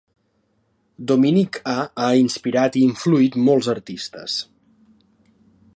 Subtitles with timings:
[1.11, 4.39] Dominique A ha inspirat i influït molts artistes.